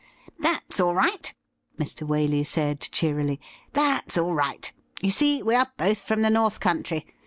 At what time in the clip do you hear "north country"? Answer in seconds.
6.31-7.05